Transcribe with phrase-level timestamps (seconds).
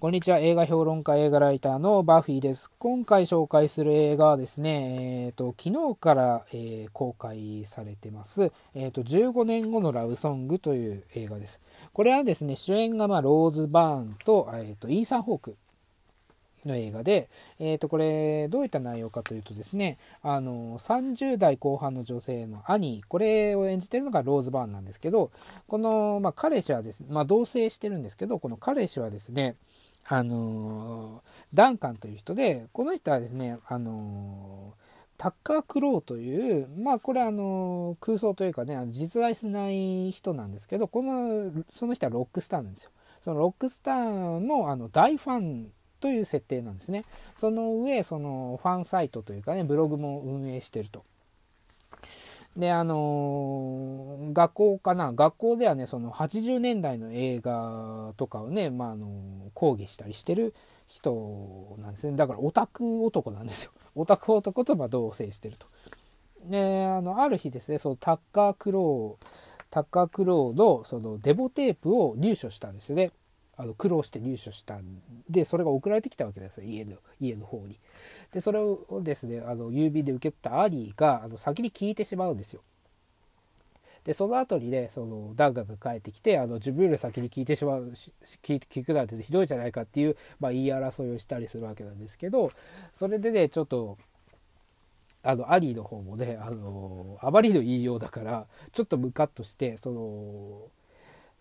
[0.00, 0.38] こんにちは。
[0.38, 2.70] 映画評論家、映画ライターのバフィーです。
[2.78, 11.60] 今回紹介する映画はですね、えーと、昨日から、えー、公開されてます、えーと、15年後のラブソングという映画です。
[11.92, 15.56] これはですね、主演が、まあ、ローズ・バーンと,、えーと、イーサン・ホーク
[16.64, 17.28] の映画で、
[17.58, 25.30] えー、とこれどういった内容かというとですねあの30代後半の女性の兄これを演じてるのがローズ・バーンなんですけど
[25.66, 29.56] この、まあ、彼氏はですね、まあ、同棲してるんですけどこの彼氏はですね
[30.06, 31.22] あの
[31.54, 34.74] ダンカンという人でこの人はですねあの
[35.16, 42.90] タッカー・クローというまあこれあの空想というかね実在しない人なんですけどこのその人はロックスターなんですよ。
[43.22, 47.04] そのロックスターのあの大ファンという設定なんですね。
[47.36, 51.04] その上そのファンサイトというかねブログも運営してると。
[52.56, 59.10] で、あのー、学校かな、学校ではね、その80年代の映画とかをね、まあ、あのー、
[59.54, 60.54] 講義したりしてる
[60.86, 62.16] 人なんですね。
[62.16, 63.70] だからオタク男なんですよ。
[63.94, 65.66] オタク男とま同棲してると。
[66.48, 69.26] で、あの、ある日ですね、そのタッカークロー、
[69.70, 73.12] タッカークローのそのデモテープを入手したんですよね。
[73.60, 74.84] あの苦労して入手したん
[75.28, 77.76] で、それが送られてきたわけですよ、家の、家の方に。
[78.32, 82.62] で、それをですね、あの、郵便で受けたアリーが、あの、先に聞いてしまうんですよ。
[84.04, 87.92] で、その後にね、その、ダンガが帰ってきて、あの、自分より先に聞いてしまう、
[88.42, 92.50] 聞聞くなんてひどいじゃないかっていう、まあ、言い争いをしたりするわけなんですけど、
[92.94, 93.98] それでね、ちょっと、
[95.22, 100.70] あの、アリーの方もね、あの、あまりの言いようだから、ちょっとムカッとして、その、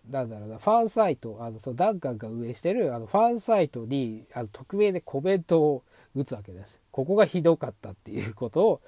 [0.08, 5.83] なんだろうな、ファンサイト、あの、そのダンカンが運営してる、あの、ファンサイトに、あの、匿名でコメントを
[6.16, 6.80] 打つわけです。
[6.92, 8.81] ここがひどかったっていうことを、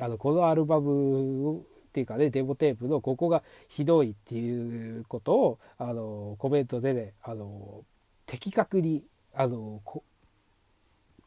[0.00, 7.84] あの、このアルバムっていうかね、デモテープのここがひどいっていうことを、あの、コメントでね、あの、
[8.26, 9.80] 的確に、あの、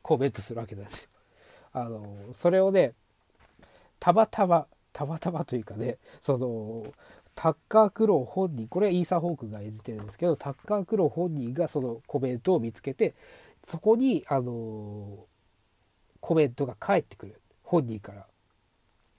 [0.02, 1.09] コメントするわけですよ。
[1.71, 2.93] あの、それをね、
[3.99, 6.92] たまたま、たまたまというかね、その、
[7.37, 13.14] タッカー・クロー本人、これはイーサー・ホークが演じてるんですけど、タッカー・クロー本人がそのコメントを見つけて、
[13.64, 15.27] そこに、あの
[16.20, 17.39] コメントが返ってくる。
[17.61, 18.25] 本人から。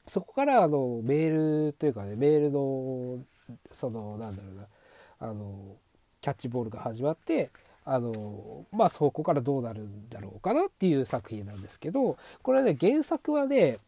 [0.08, 3.20] そこから、あの、メールというかね、メールの、
[3.70, 4.66] その、なんだろうな、
[5.20, 5.76] あの、
[6.20, 7.50] キャッチボールが始まって、
[7.84, 13.78] あの、まあ、そこからどうなるんだろうかなっていう作品なんですけど、これはね、原作はね、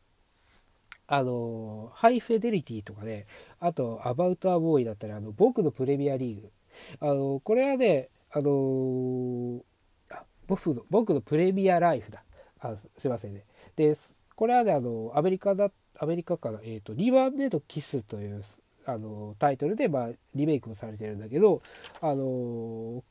[1.13, 3.27] あの、ハイフェデリティとかね、
[3.59, 6.53] あと、アバウト・ア・ボーイだったり、あの、僕のプレミアリーグ。
[7.01, 9.61] あの、これはね、あの
[10.09, 12.23] あ僕の、僕のプレミアライフだ。
[12.61, 13.45] あすいませんね。
[13.75, 13.97] で、
[14.37, 18.45] これはね、あの、アメリカだ、アメリカから、えっ、ー、と、リバーメイド・キスという、
[18.87, 21.61] あの、タイトルで、まあ、リメイクもされてるんだけど、
[22.01, 23.03] あの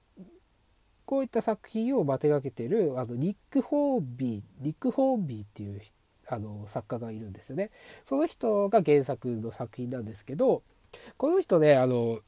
[1.09, 5.81] こういった作品を手がけてるあのニック・ホービーニック・ホービーっていう
[6.29, 7.69] あの作家がいるんですよね。
[8.05, 10.63] その人が原作の作品なんですけど、
[11.17, 12.19] この人ね、あの、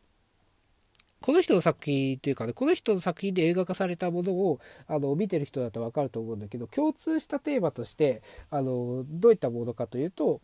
[1.21, 10.41] この人の作品というかね、この人の作品で映画化されたものをあの見てる人だと分かると思うんだけど、共通したテーマとして、あのどういったものかというと、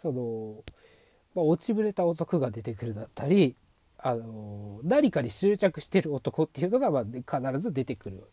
[0.00, 0.62] その、
[1.34, 3.56] まあ、落ちぶれた男が出てくるだったり、
[4.02, 8.24] あの何かに執着してる男っていうのが、まあ、必ず出てくる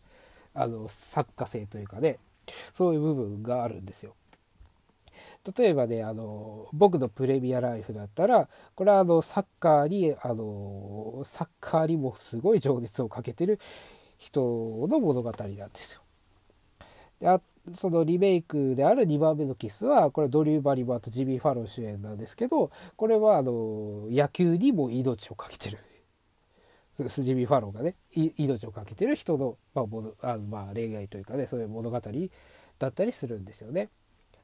[0.54, 2.18] あの作家性というかね
[2.72, 4.14] そういう部分があるんですよ。
[5.56, 13.58] 例えばねあの僕のプレミアライフだったらこれはあのサッカーにあのサッカーにもすごい情熱をかけてる
[14.18, 14.40] 人
[14.88, 16.02] の物語なんですよ。
[17.20, 17.40] であ
[17.74, 25.78] そのリメイクである2番目のキスはこれはドリュー・バリバーとジミー・ファロー主演なんですけどこれはあの野球にも命をかけてる
[27.08, 32.00] スジミ・ファローがね命をかけてる人の,、まあ、ものあのまあ恋愛というかねそういう物語
[32.78, 33.90] だったりするんですよね。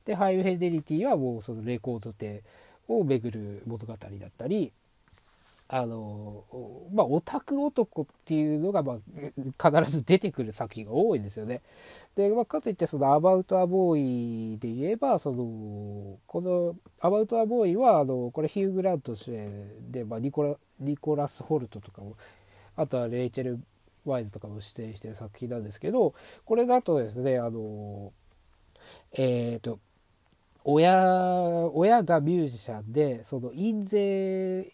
[0.05, 2.43] でハイフェデリティはもうそのレコード亭
[2.89, 4.73] を巡る物語だったり
[5.69, 6.45] あの
[6.93, 11.62] まあオタク男っていうのが、まあ、必ず出てくる作品が多いんですよね。
[12.17, 22.15] で、まあ、かといってそのアバウト・ア・ボーイで言えばそのこのアバウト・ア・ボーイはあのこれヒュー・グラント主演で、まあ、ニコラニコラス・ホルトとかも
[22.77, 23.59] あとはレイチェル・
[24.05, 26.15] ワイズとかも出演してる作品なんですけど
[26.45, 28.12] これだとですねあの
[29.12, 29.79] えっ、ー、と
[30.64, 34.72] 親親がミュージシャンでその印税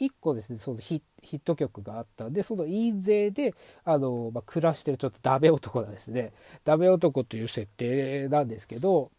[0.00, 3.54] 1個ですねそのヒット曲があったんでその印税で
[3.84, 6.32] あの、まあ、暮らしてるちょっとダメ男なんですね
[6.64, 9.10] ダメ男という設定なんですけど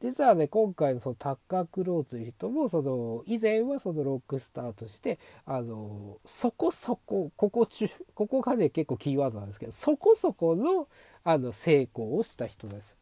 [0.00, 10.88] 実はね、今回のそのタッカー・クローという人も、その、以前はそのロックスターとして、あの、そこそこ、ここ中、ここがね、結構キーワードなんですけど、そこそこの、
[11.24, 12.99] あの、成功をした人です。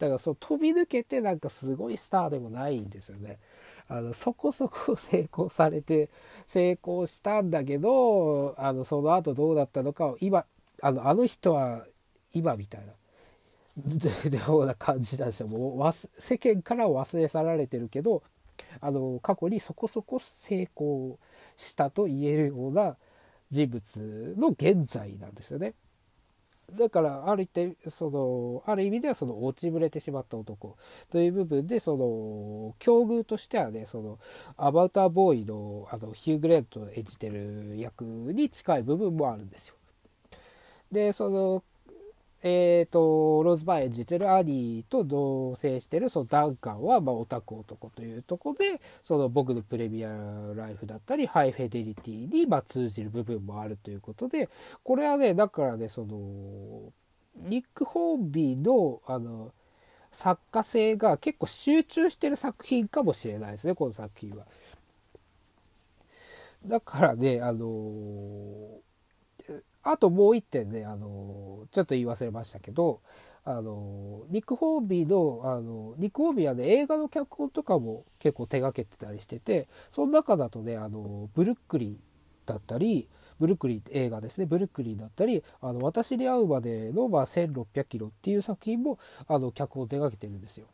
[0.00, 3.38] だから、そう、飛び抜けてなんかすごいスターでもないんですよね。
[3.88, 6.10] あの、そこそこ成功されて、
[6.48, 10.44] 成功したんだけど、あの、その後どうだったのかを、今、
[10.82, 11.86] あの、あの人は、
[12.32, 12.92] 今みたいな。
[14.28, 18.22] でような感じなんですよもう世間から忘れ去られてるけど
[18.80, 21.18] あの過去にそこそこ成功
[21.56, 22.96] したと言えるような
[23.50, 25.74] 人物の現在なんですよね。
[26.78, 30.76] だからある一そのある意味ではその落ちぶれてしまった男
[31.10, 34.18] という部分でその境遇としてはねその
[34.56, 39.74] アバウターボーイのあのヒュー・グレント演じてる役に近い部分もあるんですよ。
[40.92, 41.62] でその
[42.42, 50.08] えーと、ローズバー演じてるアリーと同棲してるそのダンカンは、まあ、オタク男というとこでその僕のプレミア
[50.54, 54.48] ライフだったりハイフェデリティに、まあ、通じる部分もあるということで
[54.82, 56.92] これはねだからねその
[57.36, 59.52] ニック・ホービーのあの
[60.12, 64.44] 作家性が結構集中してる作品かもしれないですねこの作品は。
[66.66, 68.89] だからねあのー
[69.82, 73.00] あともう一点ね、あの、ちょっと言い忘れましたけど、
[73.44, 82.02] あの、ニック・ホービーの、あの、ニック・ホービーはね、映画の脚本とかも結構手がけてたりしてて、その中だとね、あの、ブルックリン
[82.44, 90.66] だったり、ブルックリン映画ですね、ブルックリンだったり、あの、私に会うまでの、まあ、1600キロっていう作品も、あの、脚本を手がけてるんですよ。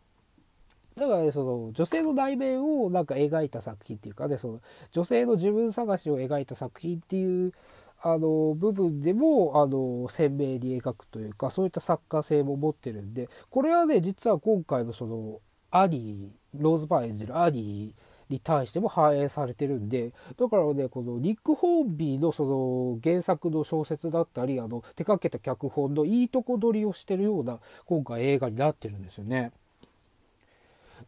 [0.97, 4.61] だからね、その女性の内面をなんか描いた作品っていうかね、その
[4.93, 7.53] 女性の自分探しを描いた作品っていう
[8.03, 15.41] あの部分でもあの鮮明に描くというかそういった作家性も持ってるんでこれはね実は今回のその
[15.71, 29.53] アリーローズバー演じるアリーに対しても反映されてるんでだからねこのニック・ホービーのその原作の小説だったりあの手掛けた脚本のいいとこ取りをしてるような今回映画になってるんですよね。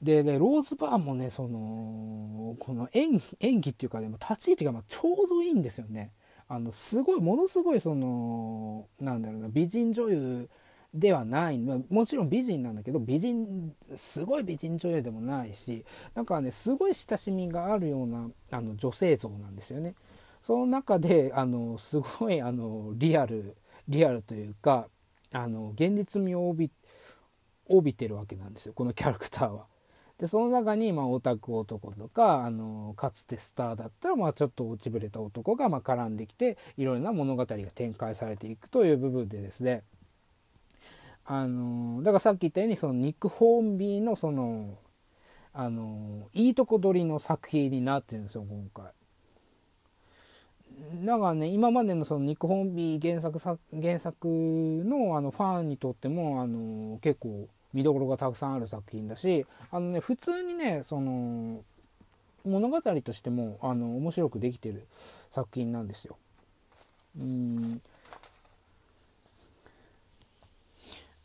[0.02, 6.12] でね、ローズバーもね、その、この演技っていうかね、立ち位置がまちょうどいいんですよね。
[6.48, 10.48] あのすごいものすごいそのなんだろうな美人女優
[10.94, 15.84] ではない、まあ、もちろん美人なんだけど美人すごい美人女優でもないし
[16.14, 19.94] なんかねすごい親しみがあるようなあの女性像なんですよね。
[20.40, 23.56] その中であのすごいあのリアル
[23.88, 24.88] リアルというか
[25.32, 26.72] あの現実味を帯び
[27.66, 29.66] 帯びてるわけなんですよこのキャラクターは。
[30.18, 39.82] でその中にまあオタク男とかあのかつてスターだったらまあちょっと落ちぶれた男がま絡んできていろいろな物語が展開されていくという部分でですね
[41.24, 44.78] あのだからさっき言ったようにそのニック・ホーンビーのその
[45.52, 48.92] あのいいとこ取りの作品になってるんですよ今回。
[51.04, 61.60] だからね今までのそのニック・ホーンビー原作原作のあのファンにとってもあの結構見どころがたくさんある作品だしあのね普通にねその
[62.44, 64.86] 物語としてもあの面白くできてる
[65.30, 66.16] 作品なんですよ。
[67.20, 67.80] うん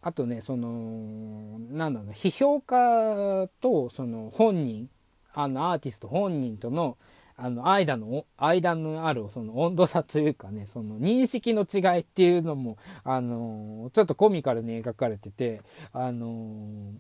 [0.01, 4.89] あとねそのなんだろう批評家とその本人
[5.34, 6.98] あのアーティスト本人との
[7.36, 15.62] あの間の間のあるその温度差というかねその認識の違いっていうのもあのちょっとコミカルに描かれてて
[15.94, 16.94] あの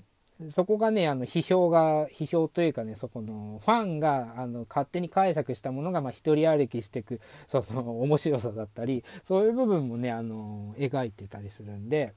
[0.51, 12.13] そこがねあの批評が批評というかねそこのファンがあの勝手に解釈したものがまあ一人歩きしていくその面白さだったりそういう部分もねあの描いてたりするんで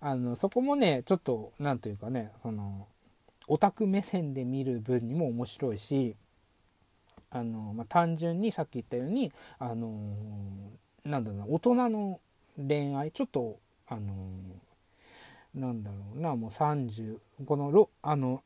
[0.00, 2.86] あのそこもねちょっと何というかねその
[3.48, 6.16] オタク目線で見る分にも面白いし
[7.34, 9.90] あの、まあ、単純にさっき言ったようにあの
[11.04, 12.20] なんだろうな大人の
[12.56, 14.12] 恋愛ちょっとあの
[15.54, 18.42] なんだろうなもう30このロあの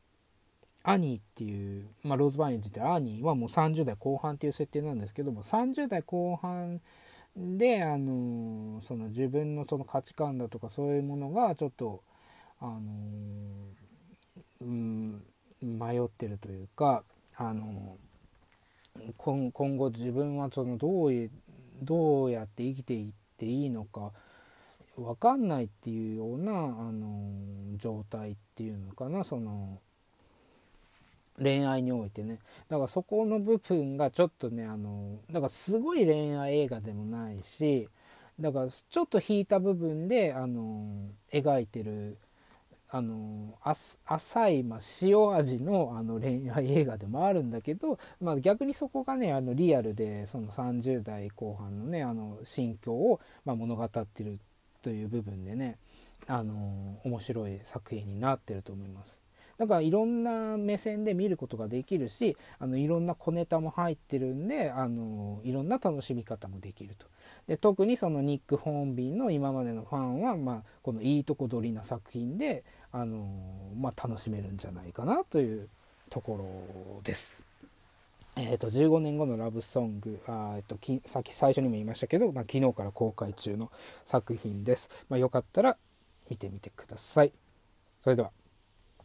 [0.83, 6.81] アニーっていう、まあ、ローズバーについてアニーはもう30代後半っていう設定なんですけども30代後半
[7.35, 12.01] であのその自分のその価値観だとかそういうものがちょっと
[12.59, 12.79] あの
[14.61, 15.21] うん
[15.61, 17.03] 迷ってるというか
[17.35, 17.97] あの
[19.17, 21.29] 今後自分はそのどう
[21.81, 24.11] どうやって生きていっていいのか
[24.97, 26.55] 分かんないっていうようなあ
[26.91, 27.31] の
[27.77, 29.79] 状態っていうのかなその
[31.41, 32.39] 恋愛においてね。
[32.67, 37.87] だからそこの部分がちょっとねあのだからすごい恋愛映画でもないし
[38.39, 40.85] だからちょっと引いた部分であの
[41.31, 42.17] 描いてる
[42.91, 54.39] あの浅い、まあ、塩味のあの恋愛映画でもあるんだけど、まあ、逆にそこがねあのリアルでその30代後半のねあの心境を、まあ、物語ってる
[54.81, 55.77] という部分でね
[56.27, 59.19] あの面白い作品になってると思います。
[59.59, 67.05] だからいろんな目線で見ることができるしあのいろんな小ネタも入ってるんであのいろんな楽しみ方もできると。
[67.47, 73.27] で特にそのニック・ホーンビンの今までのファンは、まあ、このいいとこ取りな作品で、あの
[73.77, 75.67] まあ、楽しめるんじゃないかなという
[76.09, 77.41] ところです。
[78.35, 83.71] えーと、15年後のラブソングあ、えーと、とさっき最初にも言いましたけど、まあ、昨日から公開中の
[84.03, 84.89] 作品です。
[85.09, 85.75] まあ、よかったら
[86.29, 87.31] 見てみてください。
[87.99, 88.31] それでは。